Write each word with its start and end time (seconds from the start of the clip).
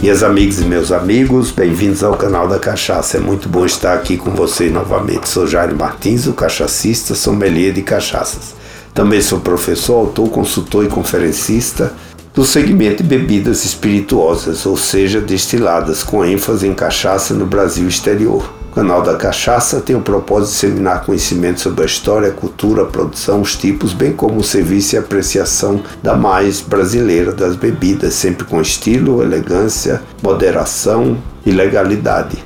Minhas 0.00 0.22
amigas 0.22 0.60
e 0.60 0.64
meus 0.64 0.92
amigos, 0.92 1.50
bem-vindos 1.50 2.04
ao 2.04 2.16
canal 2.16 2.46
da 2.46 2.56
Cachaça. 2.56 3.16
É 3.16 3.20
muito 3.20 3.48
bom 3.48 3.66
estar 3.66 3.94
aqui 3.94 4.16
com 4.16 4.30
vocês 4.30 4.72
novamente. 4.72 5.28
Sou 5.28 5.44
Jairo 5.44 5.76
Martins, 5.76 6.28
o 6.28 6.32
cachacista, 6.34 7.16
sommelier 7.16 7.72
de 7.72 7.82
cachaças. 7.82 8.54
Também 8.94 9.20
sou 9.20 9.40
professor, 9.40 9.94
autor, 9.94 10.30
consultor 10.30 10.84
e 10.84 10.88
conferencista 10.88 11.92
do 12.32 12.44
segmento 12.44 13.02
de 13.02 13.08
bebidas 13.08 13.64
espirituosas, 13.64 14.64
ou 14.66 14.76
seja, 14.76 15.20
destiladas, 15.20 16.04
com 16.04 16.24
ênfase 16.24 16.68
em 16.68 16.74
cachaça 16.74 17.34
no 17.34 17.44
Brasil 17.44 17.88
exterior. 17.88 18.57
Canal 18.78 19.02
da 19.02 19.16
Cachaça 19.16 19.80
tem 19.80 19.96
o 19.96 20.00
propósito 20.00 20.50
de 20.50 20.52
disseminar 20.52 21.04
conhecimento 21.04 21.60
sobre 21.60 21.82
a 21.82 21.86
história, 21.86 22.30
cultura, 22.30 22.84
produção, 22.84 23.40
os 23.40 23.56
tipos, 23.56 23.92
bem 23.92 24.12
como 24.12 24.38
o 24.38 24.44
serviço 24.44 24.94
e 24.94 24.98
apreciação 24.98 25.82
da 26.00 26.14
mais 26.14 26.60
brasileira 26.60 27.32
das 27.32 27.56
bebidas, 27.56 28.14
sempre 28.14 28.44
com 28.44 28.60
estilo, 28.60 29.20
elegância, 29.20 30.00
moderação 30.22 31.18
e 31.44 31.50
legalidade. 31.50 32.38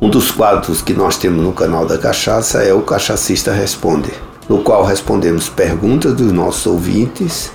Um 0.00 0.08
dos 0.08 0.30
quadros 0.30 0.80
que 0.80 0.94
nós 0.94 1.18
temos 1.18 1.44
no 1.44 1.52
canal 1.52 1.84
da 1.84 1.98
Cachaça 1.98 2.62
é 2.62 2.72
o 2.72 2.80
Cachacista 2.80 3.52
Responde, 3.52 4.10
no 4.48 4.62
qual 4.62 4.86
respondemos 4.86 5.50
perguntas 5.50 6.14
dos 6.14 6.32
nossos 6.32 6.64
ouvintes 6.64 7.52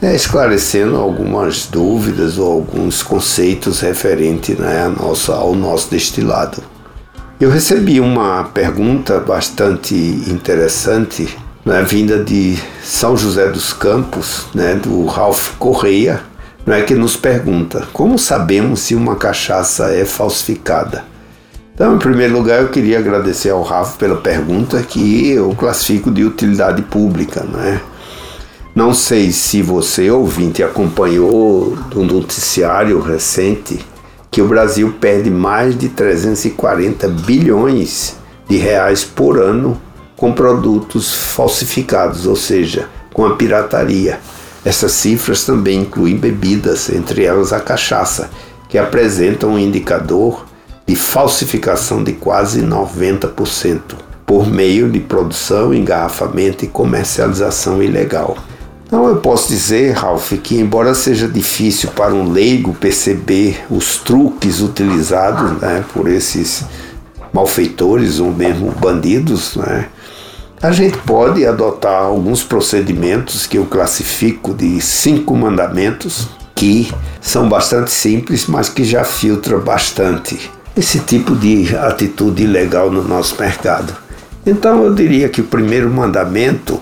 é, 0.00 0.14
esclarecendo 0.14 0.94
algumas 0.98 1.66
dúvidas 1.66 2.38
ou 2.38 2.52
alguns 2.52 3.02
conceitos 3.02 3.80
referentes 3.80 4.56
né, 4.56 4.84
ao 5.32 5.54
nosso 5.56 5.90
destilado. 5.90 6.73
Eu 7.40 7.50
recebi 7.50 8.00
uma 8.00 8.44
pergunta 8.44 9.18
bastante 9.18 9.92
interessante, 9.92 11.36
né, 11.64 11.82
vinda 11.82 12.22
de 12.22 12.56
São 12.80 13.16
José 13.16 13.48
dos 13.48 13.72
Campos, 13.72 14.46
né, 14.54 14.76
do 14.76 15.04
Ralph 15.06 15.56
Correia, 15.58 16.22
né, 16.64 16.82
que 16.82 16.94
nos 16.94 17.16
pergunta: 17.16 17.88
como 17.92 18.16
sabemos 18.20 18.80
se 18.80 18.94
uma 18.94 19.16
cachaça 19.16 19.90
é 19.90 20.04
falsificada? 20.04 21.04
Então, 21.74 21.96
em 21.96 21.98
primeiro 21.98 22.34
lugar, 22.34 22.62
eu 22.62 22.68
queria 22.68 23.00
agradecer 23.00 23.50
ao 23.50 23.62
Ralph 23.62 23.96
pela 23.96 24.16
pergunta 24.16 24.80
que 24.80 25.30
eu 25.30 25.52
classifico 25.58 26.12
de 26.12 26.22
utilidade 26.22 26.82
pública, 26.82 27.42
né? 27.42 27.80
Não 28.76 28.94
sei 28.94 29.32
se 29.32 29.60
você, 29.60 30.08
ouvinte, 30.08 30.62
acompanhou 30.62 31.76
do 31.90 32.04
noticiário 32.04 33.00
recente 33.00 33.84
que 34.34 34.42
o 34.42 34.48
Brasil 34.48 34.92
perde 35.00 35.30
mais 35.30 35.78
de 35.78 35.88
340 35.88 37.06
bilhões 37.06 38.16
de 38.48 38.56
reais 38.56 39.04
por 39.04 39.38
ano 39.38 39.80
com 40.16 40.32
produtos 40.32 41.14
falsificados, 41.14 42.26
ou 42.26 42.34
seja, 42.34 42.88
com 43.12 43.24
a 43.24 43.36
pirataria. 43.36 44.18
Essas 44.64 44.90
cifras 44.90 45.44
também 45.44 45.82
incluem 45.82 46.16
bebidas, 46.16 46.90
entre 46.90 47.22
elas 47.22 47.52
a 47.52 47.60
cachaça, 47.60 48.28
que 48.68 48.76
apresentam 48.76 49.50
um 49.50 49.58
indicador 49.58 50.44
de 50.84 50.96
falsificação 50.96 52.02
de 52.02 52.14
quase 52.14 52.60
90%, 52.60 53.82
por 54.26 54.48
meio 54.48 54.90
de 54.90 54.98
produção, 54.98 55.72
engarrafamento 55.72 56.64
e 56.64 56.68
comercialização 56.68 57.80
ilegal. 57.80 58.36
Então 58.94 59.08
eu 59.08 59.16
posso 59.16 59.48
dizer, 59.48 59.90
Ralph, 59.90 60.34
que 60.40 60.56
embora 60.56 60.94
seja 60.94 61.26
difícil 61.26 61.90
para 61.90 62.14
um 62.14 62.30
leigo 62.30 62.72
perceber 62.72 63.64
os 63.68 63.96
truques 63.96 64.60
utilizados 64.60 65.60
né, 65.60 65.84
por 65.92 66.06
esses 66.06 66.64
malfeitores 67.32 68.20
ou 68.20 68.32
mesmo 68.32 68.70
bandidos, 68.70 69.56
né, 69.56 69.88
a 70.62 70.70
gente 70.70 70.96
pode 70.98 71.44
adotar 71.44 72.04
alguns 72.04 72.44
procedimentos 72.44 73.48
que 73.48 73.58
eu 73.58 73.66
classifico 73.66 74.54
de 74.54 74.80
cinco 74.80 75.34
mandamentos, 75.34 76.28
que 76.54 76.88
são 77.20 77.48
bastante 77.48 77.90
simples, 77.90 78.46
mas 78.46 78.68
que 78.68 78.84
já 78.84 79.02
filtram 79.02 79.58
bastante 79.58 80.52
esse 80.76 81.00
tipo 81.00 81.34
de 81.34 81.76
atitude 81.76 82.44
ilegal 82.44 82.92
no 82.92 83.02
nosso 83.02 83.34
mercado. 83.40 83.92
Então 84.46 84.84
eu 84.84 84.94
diria 84.94 85.28
que 85.28 85.40
o 85.40 85.44
primeiro 85.44 85.90
mandamento 85.90 86.80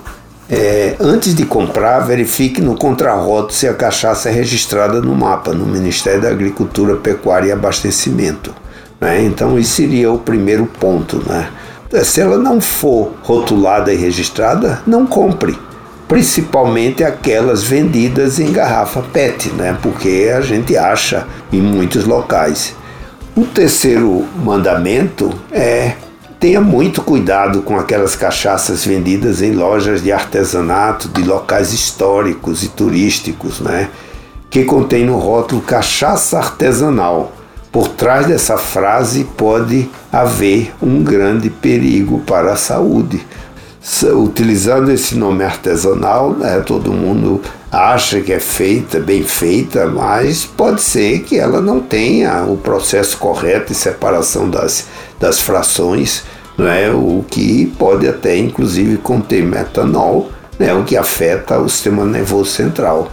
é, 0.55 0.97
antes 1.01 1.35
de 1.35 1.47
comprar, 1.47 2.01
verifique 2.01 2.61
no 2.61 2.77
contrarroto 2.77 3.55
se 3.55 3.67
a 3.67 3.73
cachaça 3.73 4.29
é 4.29 4.33
registrada 4.33 5.01
no 5.01 5.15
mapa, 5.15 5.55
no 5.55 5.65
Ministério 5.65 6.21
da 6.21 6.29
Agricultura, 6.29 6.97
Pecuária 6.97 7.49
e 7.49 7.53
Abastecimento. 7.53 8.55
Né? 9.01 9.23
Então, 9.23 9.59
isso 9.59 9.77
seria 9.77 10.13
o 10.13 10.19
primeiro 10.19 10.67
ponto. 10.67 11.23
Né? 11.27 11.49
Se 12.05 12.21
ela 12.21 12.37
não 12.37 12.61
for 12.61 13.15
rotulada 13.23 13.95
e 13.95 13.97
registrada, 13.97 14.83
não 14.87 15.07
compre. 15.07 15.59
Principalmente 16.07 17.03
aquelas 17.03 17.63
vendidas 17.65 18.39
em 18.39 18.53
garrafa 18.53 19.01
PET, 19.01 19.49
né? 19.55 19.79
porque 19.81 20.31
a 20.37 20.43
gente 20.43 20.77
acha 20.77 21.27
em 21.51 21.63
muitos 21.63 22.05
locais. 22.05 22.77
O 23.35 23.47
terceiro 23.47 24.27
mandamento 24.45 25.33
é 25.51 25.95
Tenha 26.43 26.61
muito 26.61 27.03
cuidado 27.03 27.63
com 27.63 27.79
aquelas 27.79 28.17
cachaças 28.17 28.85
vendidas 28.85 29.41
em 29.41 29.53
lojas 29.53 30.03
de 30.03 30.11
artesanato, 30.11 31.07
de 31.07 31.23
locais 31.23 31.73
históricos 31.73 32.65
e 32.65 32.69
turísticos, 32.69 33.61
né? 33.61 33.91
Que 34.51 34.65
contém 34.65 35.07
no 35.07 35.19
rótulo 35.19 35.63
cachaça 35.63 36.39
artesanal. 36.39 37.31
Por 37.71 37.87
trás 37.91 38.27
dessa 38.27 38.59
frase 38.59 39.23
pode 39.37 39.89
haver 40.13 40.75
um 40.83 41.05
grande 41.05 41.49
perigo 41.49 42.19
para 42.27 42.55
a 42.55 42.57
saúde. 42.57 43.25
Utilizando 44.15 44.93
esse 44.93 45.17
nome 45.17 45.43
artesanal, 45.43 46.31
né, 46.31 46.61
todo 46.65 46.93
mundo 46.93 47.41
acha 47.71 48.21
que 48.21 48.33
é 48.33 48.39
feita, 48.39 49.01
bem 49.01 49.25
feita, 49.25 49.87
mas 49.87 50.45
pode 50.45 50.81
ser 50.81 51.23
que 51.23 51.37
ela 51.37 51.61
não 51.61 51.81
tenha 51.81 52.45
o 52.45 52.57
processo 52.57 53.19
correto 53.19 53.73
de 53.73 53.75
separação 53.75 54.49
das, 54.49 54.87
das 55.19 55.41
frações, 55.41 56.23
né, 56.57 56.93
o 56.93 57.25
que 57.29 57.67
pode 57.77 58.07
até 58.07 58.37
inclusive 58.37 58.99
conter 58.99 59.43
metanol, 59.45 60.31
né, 60.59 60.73
o 60.73 60.85
que 60.85 60.97
afeta 60.97 61.59
o 61.59 61.69
sistema 61.69 62.05
nervoso 62.05 62.51
central. 62.51 63.11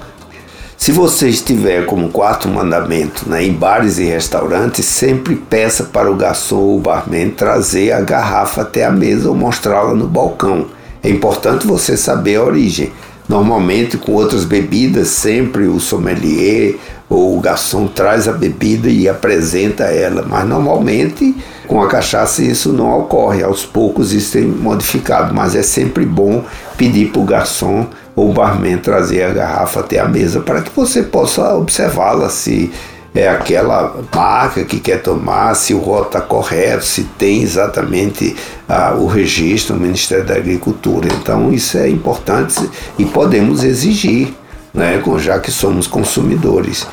Se 0.80 0.94
você 0.94 1.28
estiver 1.28 1.86
como 1.86 2.08
quarto 2.08 2.48
mandamento 2.48 3.30
né, 3.30 3.44
em 3.44 3.52
bares 3.52 3.98
e 3.98 4.06
restaurantes, 4.06 4.86
sempre 4.86 5.36
peça 5.36 5.84
para 5.84 6.10
o 6.10 6.16
garçom 6.16 6.56
ou 6.56 6.80
barman 6.80 7.32
trazer 7.32 7.92
a 7.92 8.00
garrafa 8.00 8.62
até 8.62 8.86
a 8.86 8.90
mesa 8.90 9.28
ou 9.28 9.36
mostrá-la 9.36 9.94
no 9.94 10.08
balcão. 10.08 10.68
É 11.04 11.10
importante 11.10 11.68
você 11.68 11.98
saber 11.98 12.38
a 12.38 12.46
origem. 12.46 12.94
Normalmente, 13.30 13.96
com 13.96 14.14
outras 14.14 14.44
bebidas, 14.44 15.10
sempre 15.10 15.68
o 15.68 15.80
sommelier 15.80 16.78
ou 17.08 17.38
o 17.38 17.40
garçom 17.40 17.86
traz 17.86 18.28
a 18.28 18.32
bebida 18.32 18.90
e 18.90 19.08
apresenta 19.08 19.84
ela, 19.84 20.26
mas 20.28 20.48
normalmente 20.48 21.36
com 21.68 21.80
a 21.80 21.88
cachaça 21.88 22.42
isso 22.42 22.74
não 22.74 23.00
ocorre. 23.00 23.44
Aos 23.44 23.64
poucos 23.64 24.14
isso 24.14 24.34
tem 24.34 24.46
modificado, 24.46 25.32
mas 25.34 25.56
é 25.56 25.62
sempre 25.62 26.08
bom 26.08 26.44
pedir 26.76 27.12
para 27.12 27.22
o 27.22 27.26
garçom 27.26 27.86
ou 28.16 28.34
barman 28.34 28.78
trazer 28.78 29.22
a 29.22 29.30
garrafa 29.30 29.82
até 29.82 30.00
a 30.00 30.08
mesa 30.08 30.40
para 30.40 30.62
que 30.62 30.72
você 30.76 31.04
possa 31.04 31.56
observá-la 31.56 32.30
se 32.30 32.72
é 33.14 33.28
aquela 33.28 33.96
marca 34.14 34.64
que 34.64 34.80
quer 34.80 35.02
tomar, 35.02 35.56
se 35.56 35.74
o 35.74 35.80
rótulo 35.80 36.08
está 36.08 36.22
correto, 36.22 36.86
se 36.86 37.04
tem 37.04 37.42
exatamente 37.42 38.36
ah, 38.68 38.96
o 38.98 39.08
registro 39.08 39.76
no 39.76 39.82
Ministério 39.82 40.26
da 40.26 40.36
Agricultura. 40.36 41.08
Então 41.12 41.52
isso 41.52 41.78
é 41.78 41.90
importante 41.90 42.70
e 42.98 43.06
podemos 43.06 43.64
exigir, 43.64 44.34
né, 44.74 45.02
já 45.18 45.40
que 45.40 45.52
somos 45.52 45.88
consumidores. 45.88 46.88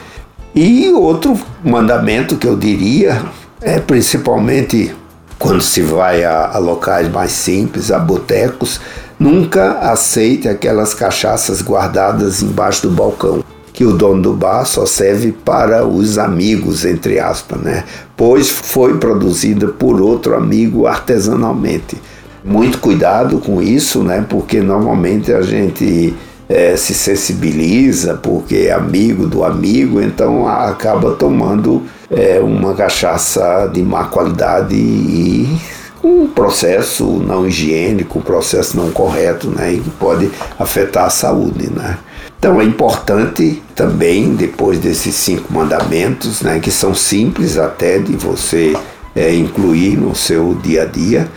E 0.54 0.88
outro 0.88 1.38
mandamento 1.62 2.36
que 2.36 2.46
eu 2.46 2.56
diria 2.56 3.22
é 3.60 3.78
principalmente 3.78 4.94
quando 5.38 5.60
se 5.60 5.82
vai 5.82 6.24
a, 6.24 6.52
a 6.54 6.58
locais 6.58 7.10
mais 7.10 7.32
simples, 7.32 7.90
a 7.90 7.98
botecos, 7.98 8.80
nunca 9.18 9.72
aceite 9.80 10.48
aquelas 10.48 10.94
cachaças 10.94 11.60
guardadas 11.60 12.42
embaixo 12.42 12.88
do 12.88 12.90
balcão 12.90 13.44
que 13.76 13.84
o 13.84 13.92
dono 13.92 14.22
do 14.22 14.32
bar 14.32 14.64
só 14.64 14.86
serve 14.86 15.32
para 15.32 15.86
os 15.86 16.16
amigos, 16.16 16.86
entre 16.86 17.20
aspas, 17.20 17.60
né? 17.60 17.84
Pois 18.16 18.48
foi 18.48 18.96
produzida 18.96 19.68
por 19.68 20.00
outro 20.00 20.34
amigo 20.34 20.86
artesanalmente. 20.86 22.00
Muito 22.42 22.78
cuidado 22.78 23.38
com 23.38 23.60
isso, 23.60 24.02
né? 24.02 24.24
Porque 24.26 24.62
normalmente 24.62 25.30
a 25.30 25.42
gente 25.42 26.14
é, 26.48 26.74
se 26.74 26.94
sensibiliza, 26.94 28.14
porque 28.14 28.68
é 28.68 28.72
amigo 28.72 29.26
do 29.26 29.44
amigo, 29.44 30.00
então 30.00 30.48
acaba 30.48 31.10
tomando 31.10 31.82
é, 32.10 32.40
uma 32.40 32.72
cachaça 32.72 33.70
de 33.70 33.82
má 33.82 34.04
qualidade 34.04 34.74
e 34.74 35.54
um 36.02 36.28
processo 36.28 37.04
não 37.04 37.46
higiênico, 37.46 38.20
um 38.20 38.22
processo 38.22 38.74
não 38.74 38.90
correto, 38.90 39.48
né? 39.50 39.74
E 39.74 39.80
que 39.80 39.90
pode 39.90 40.30
afetar 40.58 41.04
a 41.04 41.10
saúde, 41.10 41.70
né? 41.70 41.98
Então 42.38 42.60
é 42.60 42.64
importante 42.64 43.62
também, 43.74 44.34
depois 44.34 44.78
desses 44.78 45.14
cinco 45.14 45.52
mandamentos, 45.52 46.42
né, 46.42 46.60
que 46.60 46.70
são 46.70 46.94
simples 46.94 47.58
até 47.58 47.98
de 47.98 48.14
você 48.16 48.76
é, 49.14 49.34
incluir 49.34 49.96
no 49.96 50.14
seu 50.14 50.54
dia 50.54 50.82
a 50.82 50.86
dia, 50.86 51.28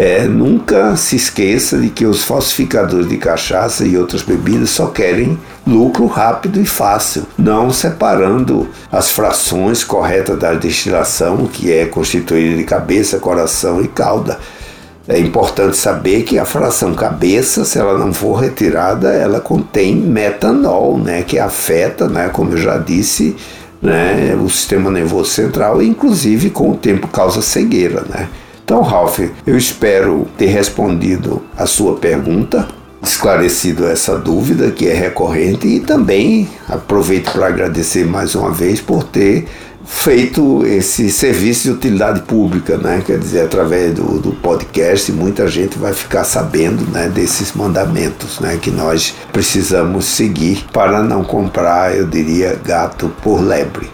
É, 0.00 0.28
nunca 0.28 0.94
se 0.94 1.16
esqueça 1.16 1.76
de 1.76 1.88
que 1.88 2.06
os 2.06 2.22
falsificadores 2.22 3.08
de 3.08 3.16
cachaça 3.16 3.84
e 3.84 3.96
outras 3.96 4.22
bebidas 4.22 4.70
só 4.70 4.86
querem 4.86 5.36
lucro 5.66 6.06
rápido 6.06 6.60
e 6.60 6.64
fácil, 6.64 7.24
não 7.36 7.72
separando 7.72 8.68
as 8.92 9.10
frações 9.10 9.82
corretas 9.82 10.38
da 10.38 10.54
destilação, 10.54 11.48
que 11.52 11.72
é 11.72 11.84
constituída 11.84 12.56
de 12.56 12.62
cabeça, 12.62 13.18
coração 13.18 13.82
e 13.82 13.88
cauda. 13.88 14.38
É 15.08 15.18
importante 15.18 15.74
saber 15.74 16.22
que 16.24 16.38
a 16.38 16.44
fração 16.44 16.92
cabeça, 16.92 17.64
se 17.64 17.78
ela 17.78 17.96
não 17.98 18.12
for 18.12 18.34
retirada, 18.34 19.08
ela 19.08 19.40
contém 19.40 19.96
metanol, 19.96 20.98
né, 20.98 21.22
que 21.22 21.38
afeta, 21.38 22.06
né, 22.06 22.28
como 22.28 22.52
eu 22.52 22.58
já 22.58 22.76
disse, 22.76 23.34
né, 23.80 24.38
o 24.38 24.50
sistema 24.50 24.90
nervoso 24.90 25.30
central 25.30 25.80
e 25.80 25.88
inclusive 25.88 26.50
com 26.50 26.72
o 26.72 26.76
tempo 26.76 27.08
causa 27.08 27.40
cegueira, 27.40 28.04
né? 28.06 28.28
Então, 28.62 28.82
Ralph, 28.82 29.20
eu 29.46 29.56
espero 29.56 30.26
ter 30.36 30.48
respondido 30.48 31.42
a 31.56 31.64
sua 31.64 31.96
pergunta, 31.96 32.68
esclarecido 33.02 33.86
essa 33.86 34.18
dúvida 34.18 34.70
que 34.70 34.86
é 34.86 34.92
recorrente 34.92 35.66
e 35.66 35.80
também 35.80 36.46
aproveito 36.68 37.32
para 37.32 37.46
agradecer 37.46 38.04
mais 38.04 38.34
uma 38.34 38.50
vez 38.50 38.78
por 38.78 39.04
ter 39.04 39.46
feito 39.88 40.66
esse 40.66 41.10
serviço 41.10 41.62
de 41.62 41.70
utilidade 41.70 42.20
pública, 42.20 42.76
né? 42.76 43.02
Quer 43.04 43.18
dizer, 43.18 43.46
através 43.46 43.94
do, 43.94 44.18
do 44.20 44.32
podcast, 44.32 45.10
muita 45.10 45.48
gente 45.48 45.78
vai 45.78 45.94
ficar 45.94 46.24
sabendo, 46.24 46.84
né, 46.92 47.08
desses 47.08 47.54
mandamentos, 47.54 48.38
né, 48.38 48.58
que 48.60 48.70
nós 48.70 49.14
precisamos 49.32 50.04
seguir 50.04 50.66
para 50.72 51.02
não 51.02 51.24
comprar, 51.24 51.96
eu 51.96 52.06
diria, 52.06 52.60
gato 52.62 53.10
por 53.22 53.40
lebre. 53.40 53.90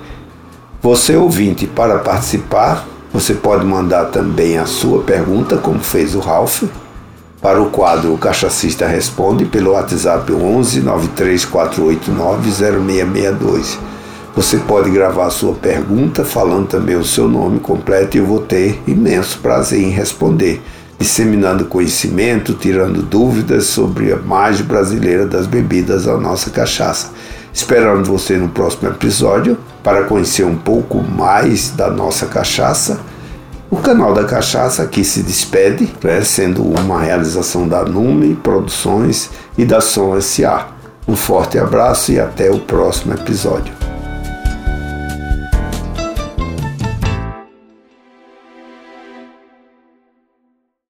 Você 0.82 1.16
ouvinte, 1.16 1.66
para 1.66 1.98
participar, 2.00 2.86
você 3.12 3.32
pode 3.32 3.64
mandar 3.64 4.06
também 4.06 4.58
a 4.58 4.66
sua 4.66 5.00
pergunta, 5.02 5.56
como 5.56 5.78
fez 5.78 6.16
o 6.16 6.18
Ralph, 6.18 6.64
para 7.40 7.62
o 7.62 7.70
quadro 7.70 8.12
O 8.12 8.18
Cachacista 8.18 8.86
Responde 8.86 9.44
pelo 9.44 9.72
WhatsApp 9.72 10.32
11 10.32 10.80
93489 10.80 12.50
0662. 12.50 13.93
Você 14.36 14.56
pode 14.58 14.90
gravar 14.90 15.30
sua 15.30 15.54
pergunta 15.54 16.24
falando 16.24 16.66
também 16.66 16.96
o 16.96 17.04
seu 17.04 17.28
nome 17.28 17.60
completo 17.60 18.16
e 18.16 18.20
eu 18.20 18.26
vou 18.26 18.40
ter 18.40 18.82
imenso 18.84 19.38
prazer 19.38 19.80
em 19.80 19.90
responder, 19.90 20.60
disseminando 20.98 21.66
conhecimento, 21.66 22.52
tirando 22.52 23.00
dúvidas 23.00 23.66
sobre 23.66 24.12
a 24.12 24.16
margem 24.16 24.66
brasileira 24.66 25.24
das 25.24 25.46
bebidas 25.46 26.08
à 26.08 26.16
nossa 26.16 26.50
cachaça. 26.50 27.12
Esperando 27.52 28.04
você 28.04 28.36
no 28.36 28.48
próximo 28.48 28.88
episódio 28.88 29.56
para 29.84 30.02
conhecer 30.02 30.44
um 30.44 30.56
pouco 30.56 31.00
mais 31.00 31.70
da 31.70 31.88
nossa 31.88 32.26
cachaça. 32.26 32.98
O 33.70 33.76
canal 33.76 34.12
da 34.12 34.24
Cachaça 34.24 34.82
aqui 34.82 35.04
se 35.04 35.22
despede, 35.22 35.92
né, 36.02 36.22
sendo 36.22 36.62
uma 36.62 37.00
realização 37.00 37.66
da 37.66 37.84
Nume 37.84 38.34
Produções 38.34 39.30
e 39.56 39.64
da 39.64 39.80
Som 39.80 40.16
S.A. 40.16 40.68
Um 41.06 41.16
forte 41.16 41.58
abraço 41.58 42.12
e 42.12 42.20
até 42.20 42.50
o 42.50 42.58
próximo 42.58 43.14
episódio. 43.14 43.83